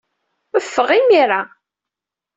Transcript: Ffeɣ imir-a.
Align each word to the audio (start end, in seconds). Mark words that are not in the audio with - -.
Ffeɣ 0.65 0.89
imir-a. 0.99 1.41